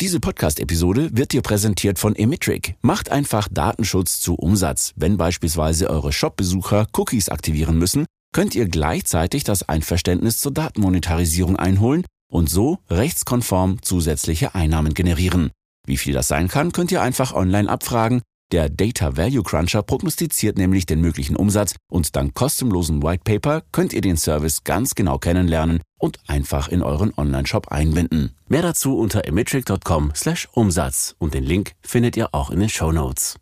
Diese 0.00 0.20
Podcast-Episode 0.20 1.10
wird 1.12 1.32
dir 1.32 1.42
präsentiert 1.42 1.98
von 1.98 2.14
Emitric. 2.14 2.76
Macht 2.82 3.10
einfach 3.10 3.48
Datenschutz 3.50 4.20
zu 4.20 4.36
Umsatz. 4.36 4.92
Wenn 4.94 5.16
beispielsweise 5.16 5.90
eure 5.90 6.12
Shop-Besucher 6.12 6.86
Cookies 6.96 7.28
aktivieren 7.30 7.76
müssen, 7.78 8.06
könnt 8.32 8.54
ihr 8.54 8.68
gleichzeitig 8.68 9.42
das 9.42 9.68
Einverständnis 9.68 10.38
zur 10.38 10.52
Datenmonetarisierung 10.52 11.56
einholen 11.56 12.04
und 12.30 12.48
so 12.48 12.78
rechtskonform 12.88 13.82
zusätzliche 13.82 14.54
Einnahmen 14.54 14.94
generieren. 14.94 15.50
Wie 15.84 15.96
viel 15.96 16.12
das 16.12 16.28
sein 16.28 16.46
kann, 16.46 16.70
könnt 16.70 16.92
ihr 16.92 17.02
einfach 17.02 17.34
online 17.34 17.68
abfragen. 17.68 18.22
Der 18.50 18.70
Data 18.70 19.18
Value 19.18 19.42
Cruncher 19.42 19.82
prognostiziert 19.82 20.56
nämlich 20.56 20.86
den 20.86 21.02
möglichen 21.02 21.36
Umsatz 21.36 21.74
und 21.90 22.16
dank 22.16 22.32
kostenlosen 22.32 23.02
White 23.02 23.22
Paper 23.24 23.62
könnt 23.72 23.92
ihr 23.92 24.00
den 24.00 24.16
Service 24.16 24.64
ganz 24.64 24.94
genau 24.94 25.18
kennenlernen 25.18 25.82
und 25.98 26.18
einfach 26.28 26.68
in 26.68 26.82
euren 26.82 27.12
Online-Shop 27.14 27.68
einbinden. 27.68 28.34
Mehr 28.46 28.62
dazu 28.62 28.96
unter 28.96 29.26
emitric.com/umsatz 29.26 31.14
und 31.18 31.34
den 31.34 31.44
Link 31.44 31.72
findet 31.82 32.16
ihr 32.16 32.34
auch 32.34 32.48
in 32.50 32.60
den 32.60 32.70
Show 32.70 32.90
Notes. 32.90 33.36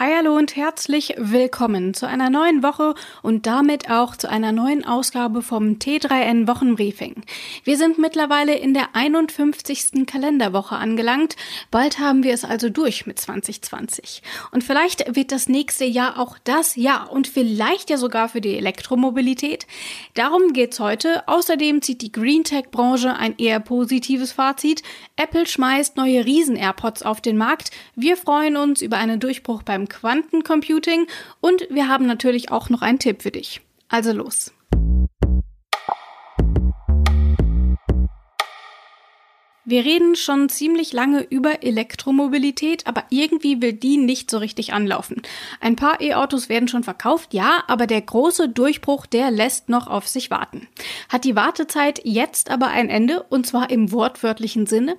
Hi, 0.00 0.12
hallo 0.16 0.36
und 0.36 0.54
herzlich 0.54 1.16
willkommen 1.18 1.92
zu 1.92 2.06
einer 2.06 2.30
neuen 2.30 2.62
Woche 2.62 2.94
und 3.20 3.46
damit 3.48 3.90
auch 3.90 4.14
zu 4.14 4.30
einer 4.30 4.52
neuen 4.52 4.84
Ausgabe 4.84 5.42
vom 5.42 5.80
T3N 5.80 6.46
Wochenbriefing. 6.46 7.24
Wir 7.64 7.76
sind 7.76 7.98
mittlerweile 7.98 8.54
in 8.56 8.74
der 8.74 8.90
51. 8.94 10.06
Kalenderwoche 10.06 10.76
angelangt. 10.76 11.34
Bald 11.72 11.98
haben 11.98 12.22
wir 12.22 12.32
es 12.32 12.44
also 12.44 12.68
durch 12.68 13.06
mit 13.06 13.18
2020. 13.18 14.22
Und 14.52 14.62
vielleicht 14.62 15.16
wird 15.16 15.32
das 15.32 15.48
nächste 15.48 15.84
Jahr 15.84 16.20
auch 16.20 16.38
das 16.44 16.76
Jahr 16.76 17.10
und 17.10 17.26
vielleicht 17.26 17.90
ja 17.90 17.96
sogar 17.96 18.28
für 18.28 18.40
die 18.40 18.56
Elektromobilität. 18.56 19.66
Darum 20.14 20.52
geht's 20.52 20.78
heute. 20.78 21.26
Außerdem 21.26 21.82
zieht 21.82 22.02
die 22.02 22.12
Green 22.12 22.44
Tech 22.44 22.66
Branche 22.70 23.16
ein 23.16 23.36
eher 23.36 23.58
positives 23.58 24.30
Fazit. 24.30 24.84
Apple 25.16 25.48
schmeißt 25.48 25.96
neue 25.96 26.24
Riesen 26.24 26.54
AirPods 26.54 27.02
auf 27.02 27.20
den 27.20 27.36
Markt. 27.36 27.72
Wir 27.96 28.16
freuen 28.16 28.56
uns 28.56 28.80
über 28.80 28.98
einen 28.98 29.18
Durchbruch 29.18 29.64
beim 29.64 29.87
Quantencomputing 29.88 31.06
und 31.40 31.66
wir 31.70 31.88
haben 31.88 32.06
natürlich 32.06 32.50
auch 32.50 32.68
noch 32.68 32.82
einen 32.82 32.98
Tipp 32.98 33.22
für 33.22 33.30
dich. 33.30 33.60
Also 33.88 34.12
los. 34.12 34.52
Wir 39.68 39.84
reden 39.84 40.16
schon 40.16 40.48
ziemlich 40.48 40.94
lange 40.94 41.26
über 41.28 41.62
Elektromobilität, 41.62 42.86
aber 42.86 43.04
irgendwie 43.10 43.60
will 43.60 43.74
die 43.74 43.98
nicht 43.98 44.30
so 44.30 44.38
richtig 44.38 44.72
anlaufen. 44.72 45.20
Ein 45.60 45.76
paar 45.76 46.00
E-Autos 46.00 46.48
werden 46.48 46.68
schon 46.68 46.84
verkauft, 46.84 47.34
ja, 47.34 47.64
aber 47.66 47.86
der 47.86 48.00
große 48.00 48.48
Durchbruch, 48.48 49.04
der 49.04 49.30
lässt 49.30 49.68
noch 49.68 49.86
auf 49.86 50.08
sich 50.08 50.30
warten. 50.30 50.68
Hat 51.10 51.24
die 51.24 51.36
Wartezeit 51.36 52.00
jetzt 52.02 52.50
aber 52.50 52.68
ein 52.68 52.88
Ende, 52.88 53.24
und 53.24 53.46
zwar 53.46 53.68
im 53.68 53.92
wortwörtlichen 53.92 54.64
Sinne? 54.64 54.96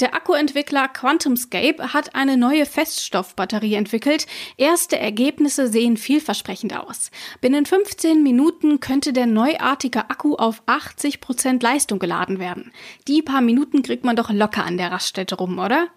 Der 0.00 0.16
Akkuentwickler 0.16 0.88
QuantumScape 0.88 1.94
hat 1.94 2.16
eine 2.16 2.36
neue 2.36 2.66
Feststoffbatterie 2.66 3.74
entwickelt. 3.74 4.26
Erste 4.56 4.98
Ergebnisse 4.98 5.68
sehen 5.68 5.96
vielversprechend 5.96 6.76
aus. 6.76 7.12
Binnen 7.40 7.66
15 7.66 8.24
Minuten 8.24 8.80
könnte 8.80 9.12
der 9.12 9.26
neuartige 9.26 10.10
Akku 10.10 10.34
auf 10.34 10.60
80 10.66 11.20
Prozent 11.20 11.62
Leistung 11.62 12.00
geladen 12.00 12.40
werden. 12.40 12.72
Die 13.06 13.22
paar 13.22 13.42
Minuten 13.42 13.84
kriegt 13.84 14.07
man 14.07 14.07
doch 14.16 14.30
locker 14.30 14.64
an 14.64 14.76
der 14.76 14.92
Raststätte 14.92 15.36
rum, 15.36 15.58
oder? 15.58 15.88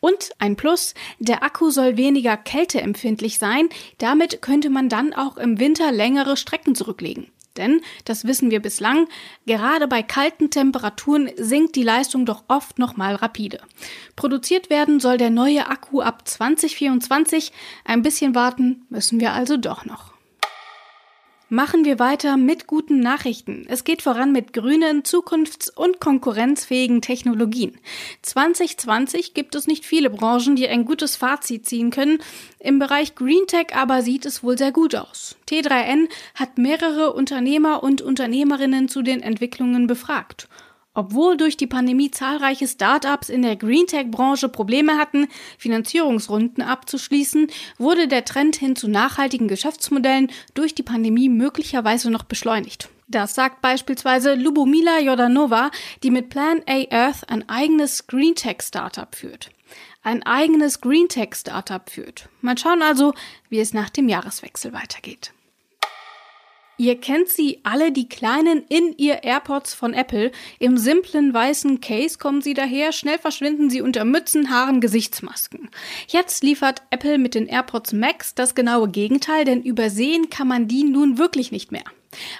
Und 0.00 0.30
ein 0.38 0.56
Plus, 0.56 0.94
der 1.18 1.42
Akku 1.42 1.70
soll 1.70 1.96
weniger 1.96 2.36
kälteempfindlich 2.36 3.38
sein, 3.38 3.68
damit 3.98 4.42
könnte 4.42 4.70
man 4.70 4.88
dann 4.88 5.12
auch 5.12 5.36
im 5.36 5.58
Winter 5.58 5.92
längere 5.92 6.36
Strecken 6.36 6.74
zurücklegen. 6.74 7.28
Denn, 7.56 7.80
das 8.04 8.26
wissen 8.26 8.50
wir 8.50 8.60
bislang, 8.60 9.08
gerade 9.46 9.88
bei 9.88 10.02
kalten 10.02 10.50
Temperaturen 10.50 11.30
sinkt 11.36 11.76
die 11.76 11.82
Leistung 11.82 12.26
doch 12.26 12.44
oft 12.48 12.78
nochmal 12.78 13.14
rapide. 13.14 13.60
Produziert 14.14 14.70
werden 14.70 15.00
soll 15.00 15.16
der 15.16 15.30
neue 15.30 15.68
Akku 15.68 16.00
ab 16.00 16.28
2024. 16.28 17.52
Ein 17.84 18.02
bisschen 18.02 18.34
warten 18.34 18.86
müssen 18.90 19.20
wir 19.20 19.32
also 19.32 19.56
doch 19.56 19.84
noch. 19.84 20.15
Machen 21.48 21.84
wir 21.84 22.00
weiter 22.00 22.36
mit 22.36 22.66
guten 22.66 22.98
Nachrichten. 22.98 23.66
Es 23.68 23.84
geht 23.84 24.02
voran 24.02 24.32
mit 24.32 24.52
grünen, 24.52 25.04
zukunfts- 25.04 25.72
und 25.72 26.00
konkurrenzfähigen 26.00 27.02
Technologien. 27.02 27.78
2020 28.22 29.32
gibt 29.32 29.54
es 29.54 29.68
nicht 29.68 29.84
viele 29.84 30.10
Branchen, 30.10 30.56
die 30.56 30.66
ein 30.66 30.84
gutes 30.84 31.14
Fazit 31.14 31.64
ziehen 31.64 31.90
können. 31.90 32.18
Im 32.58 32.80
Bereich 32.80 33.14
Green 33.14 33.46
Tech 33.46 33.76
aber 33.76 34.02
sieht 34.02 34.26
es 34.26 34.42
wohl 34.42 34.58
sehr 34.58 34.72
gut 34.72 34.96
aus. 34.96 35.36
T3N 35.48 36.08
hat 36.34 36.58
mehrere 36.58 37.12
Unternehmer 37.12 37.80
und 37.84 38.02
Unternehmerinnen 38.02 38.88
zu 38.88 39.02
den 39.02 39.22
Entwicklungen 39.22 39.86
befragt. 39.86 40.48
Obwohl 40.96 41.36
durch 41.36 41.58
die 41.58 41.66
Pandemie 41.66 42.10
zahlreiche 42.10 42.66
Startups 42.66 43.28
in 43.28 43.42
der 43.42 43.56
Greentech-Branche 43.56 44.48
Probleme 44.48 44.96
hatten, 44.96 45.28
Finanzierungsrunden 45.58 46.62
abzuschließen, 46.62 47.48
wurde 47.76 48.08
der 48.08 48.24
Trend 48.24 48.56
hin 48.56 48.76
zu 48.76 48.88
nachhaltigen 48.88 49.46
Geschäftsmodellen 49.46 50.32
durch 50.54 50.74
die 50.74 50.82
Pandemie 50.82 51.28
möglicherweise 51.28 52.10
noch 52.10 52.24
beschleunigt. 52.24 52.88
Das 53.08 53.34
sagt 53.34 53.60
beispielsweise 53.60 54.36
Lubomila 54.36 54.98
Jordanova, 55.00 55.70
die 56.02 56.10
mit 56.10 56.30
Plan 56.30 56.62
A 56.66 56.84
Earth 56.90 57.28
ein 57.28 57.46
eigenes 57.46 58.06
Greentech-Startup 58.06 59.14
führt. 59.14 59.50
Ein 60.02 60.22
eigenes 60.22 60.80
Greentech-Startup 60.80 61.90
führt. 61.90 62.30
Mal 62.40 62.56
schauen 62.56 62.80
also, 62.80 63.12
wie 63.50 63.60
es 63.60 63.74
nach 63.74 63.90
dem 63.90 64.08
Jahreswechsel 64.08 64.72
weitergeht. 64.72 65.34
Ihr 66.78 67.00
kennt 67.00 67.30
sie 67.30 67.60
alle, 67.62 67.90
die 67.90 68.06
kleinen 68.06 68.62
In-Ear 68.68 69.24
AirPods 69.24 69.72
von 69.72 69.94
Apple. 69.94 70.30
Im 70.58 70.76
simplen 70.76 71.32
weißen 71.32 71.80
Case 71.80 72.18
kommen 72.18 72.42
sie 72.42 72.52
daher, 72.52 72.92
schnell 72.92 73.18
verschwinden 73.18 73.70
sie 73.70 73.80
unter 73.80 74.04
Mützen, 74.04 74.50
Haaren, 74.50 74.82
Gesichtsmasken. 74.82 75.70
Jetzt 76.06 76.42
liefert 76.42 76.82
Apple 76.90 77.16
mit 77.16 77.34
den 77.34 77.46
AirPods 77.46 77.94
Max 77.94 78.34
das 78.34 78.54
genaue 78.54 78.88
Gegenteil, 78.88 79.46
denn 79.46 79.62
übersehen 79.62 80.28
kann 80.28 80.48
man 80.48 80.68
die 80.68 80.84
nun 80.84 81.16
wirklich 81.16 81.50
nicht 81.50 81.72
mehr. 81.72 81.84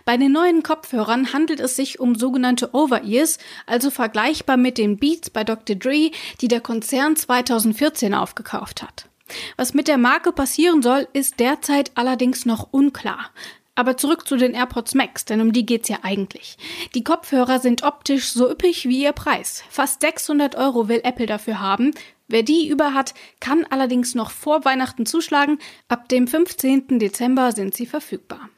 Bei 0.04 0.18
den 0.18 0.32
neuen 0.32 0.62
Kopfhörern 0.62 1.32
handelt 1.32 1.60
es 1.60 1.76
sich 1.76 1.98
um 1.98 2.14
sogenannte 2.14 2.74
Over-Ears, 2.74 3.38
also 3.66 3.90
vergleichbar 3.90 4.58
mit 4.58 4.76
den 4.76 4.98
Beats 4.98 5.30
bei 5.30 5.44
Dr. 5.44 5.76
Dre, 5.76 6.10
die 6.42 6.48
der 6.48 6.60
Konzern 6.60 7.16
2014 7.16 8.12
aufgekauft 8.12 8.82
hat. 8.82 9.08
Was 9.56 9.74
mit 9.74 9.88
der 9.88 9.98
Marke 9.98 10.32
passieren 10.32 10.82
soll, 10.82 11.08
ist 11.12 11.40
derzeit 11.40 11.90
allerdings 11.94 12.46
noch 12.46 12.68
unklar. 12.70 13.30
Aber 13.76 13.96
zurück 13.96 14.26
zu 14.26 14.36
den 14.36 14.54
AirPods 14.54 14.94
Max, 14.94 15.26
denn 15.26 15.40
um 15.40 15.52
die 15.52 15.66
geht's 15.66 15.88
ja 15.88 15.98
eigentlich. 16.02 16.56
Die 16.94 17.04
Kopfhörer 17.04 17.60
sind 17.60 17.82
optisch 17.82 18.30
so 18.30 18.50
üppig 18.50 18.88
wie 18.88 19.02
ihr 19.02 19.12
Preis. 19.12 19.62
Fast 19.68 20.00
600 20.00 20.56
Euro 20.56 20.88
will 20.88 21.02
Apple 21.04 21.26
dafür 21.26 21.60
haben. 21.60 21.92
Wer 22.26 22.42
die 22.42 22.68
über 22.68 22.94
hat, 22.94 23.14
kann 23.38 23.66
allerdings 23.68 24.14
noch 24.14 24.30
vor 24.30 24.64
Weihnachten 24.64 25.06
zuschlagen. 25.06 25.58
Ab 25.88 26.08
dem 26.08 26.26
15. 26.26 26.98
Dezember 26.98 27.52
sind 27.52 27.74
sie 27.74 27.86
verfügbar. 27.86 28.48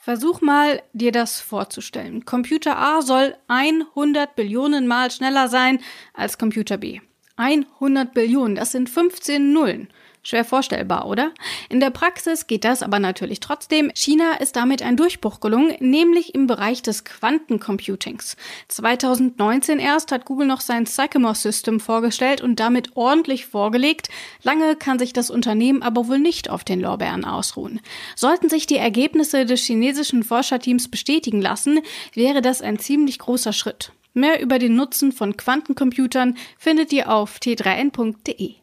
Versuch 0.00 0.40
mal, 0.40 0.82
dir 0.94 1.12
das 1.12 1.38
vorzustellen. 1.38 2.24
Computer 2.24 2.78
A 2.78 3.02
soll 3.02 3.36
100 3.48 4.34
Billionen 4.34 4.86
Mal 4.86 5.10
schneller 5.10 5.48
sein 5.48 5.80
als 6.14 6.38
Computer 6.38 6.78
B. 6.78 7.00
100 7.36 8.14
Billionen, 8.14 8.56
das 8.56 8.72
sind 8.72 8.88
15 8.88 9.52
Nullen. 9.52 9.92
Schwer 10.22 10.44
vorstellbar, 10.44 11.06
oder? 11.06 11.32
In 11.68 11.80
der 11.80 11.90
Praxis 11.90 12.46
geht 12.46 12.64
das 12.64 12.82
aber 12.82 12.98
natürlich 12.98 13.40
trotzdem. 13.40 13.90
China 13.94 14.34
ist 14.34 14.56
damit 14.56 14.82
ein 14.82 14.96
Durchbruch 14.96 15.40
gelungen, 15.40 15.74
nämlich 15.80 16.34
im 16.34 16.46
Bereich 16.46 16.82
des 16.82 17.04
Quantencomputings. 17.04 18.36
2019 18.68 19.78
erst 19.78 20.12
hat 20.12 20.24
Google 20.24 20.46
noch 20.46 20.60
sein 20.60 20.86
Sycamore 20.86 21.34
System 21.34 21.80
vorgestellt 21.80 22.40
und 22.40 22.60
damit 22.60 22.96
ordentlich 22.96 23.46
vorgelegt. 23.46 24.08
Lange 24.42 24.76
kann 24.76 24.98
sich 24.98 25.12
das 25.12 25.30
Unternehmen 25.30 25.82
aber 25.82 26.08
wohl 26.08 26.18
nicht 26.18 26.50
auf 26.50 26.64
den 26.64 26.80
Lorbeeren 26.80 27.24
ausruhen. 27.24 27.80
Sollten 28.16 28.48
sich 28.48 28.66
die 28.66 28.76
Ergebnisse 28.76 29.46
des 29.46 29.62
chinesischen 29.62 30.22
Forscherteams 30.22 30.88
bestätigen 30.88 31.40
lassen, 31.40 31.80
wäre 32.14 32.42
das 32.42 32.60
ein 32.60 32.78
ziemlich 32.78 33.18
großer 33.18 33.52
Schritt. 33.52 33.92
Mehr 34.14 34.40
über 34.40 34.58
den 34.58 34.74
Nutzen 34.74 35.12
von 35.12 35.36
Quantencomputern 35.36 36.36
findet 36.58 36.92
ihr 36.92 37.10
auf 37.10 37.38
t3n.de. 37.38 38.56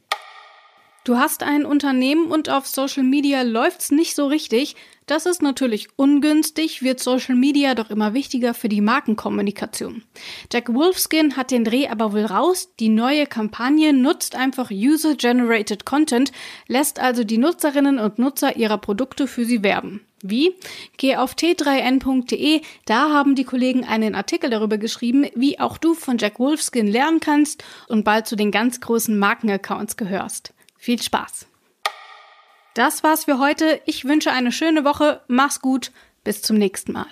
Du 1.05 1.19
hast 1.19 1.43
ein 1.43 1.67
Unternehmen 1.67 2.31
und 2.31 2.49
auf 2.49 2.65
Social 2.65 3.03
Media 3.03 3.43
läuft's 3.43 3.91
nicht 3.91 4.15
so 4.15 4.25
richtig. 4.25 4.75
Das 5.05 5.27
ist 5.27 5.43
natürlich 5.43 5.87
ungünstig, 5.97 6.81
wird 6.81 6.99
Social 6.99 7.35
Media 7.35 7.75
doch 7.75 7.91
immer 7.91 8.15
wichtiger 8.15 8.55
für 8.55 8.69
die 8.69 8.81
Markenkommunikation. 8.81 10.03
Jack 10.51 10.73
Wolfskin 10.73 11.37
hat 11.37 11.51
den 11.51 11.63
Dreh 11.63 11.89
aber 11.89 12.11
wohl 12.11 12.25
raus. 12.25 12.69
Die 12.79 12.89
neue 12.89 13.27
Kampagne 13.27 13.93
nutzt 13.93 14.35
einfach 14.35 14.71
User-Generated 14.71 15.85
Content, 15.85 16.31
lässt 16.67 16.99
also 16.99 17.23
die 17.23 17.37
Nutzerinnen 17.37 17.99
und 17.99 18.17
Nutzer 18.17 18.55
ihrer 18.57 18.79
Produkte 18.79 19.27
für 19.27 19.45
sie 19.45 19.61
werben. 19.61 20.01
Wie? 20.23 20.55
Geh 20.97 21.17
auf 21.17 21.35
t3n.de, 21.35 22.61
da 22.87 23.11
haben 23.11 23.35
die 23.35 23.43
Kollegen 23.43 23.83
einen 23.85 24.15
Artikel 24.15 24.49
darüber 24.49 24.79
geschrieben, 24.79 25.27
wie 25.35 25.59
auch 25.59 25.77
du 25.77 25.93
von 25.93 26.17
Jack 26.17 26.39
Wolfskin 26.39 26.87
lernen 26.87 27.19
kannst 27.19 27.63
und 27.89 28.05
bald 28.05 28.25
zu 28.25 28.35
den 28.35 28.49
ganz 28.49 28.81
großen 28.81 29.19
Markenaccounts 29.19 29.97
gehörst. 29.97 30.54
Viel 30.77 31.01
Spaß! 31.01 31.47
Das 32.75 33.03
war's 33.03 33.23
für 33.23 33.39
heute. 33.39 33.81
Ich 33.85 34.03
wünsche 34.03 34.33
eine 34.33 34.51
schöne 34.51 34.83
Woche. 34.83 35.21
Mach's 35.27 35.61
gut. 35.61 35.93
Bis 36.25 36.41
zum 36.41 36.57
nächsten 36.57 36.91
Mal. 36.91 37.07